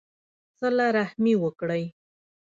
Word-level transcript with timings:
صلہ 0.59 0.87
رحمي 0.97 1.33
وکړئ 1.43 1.83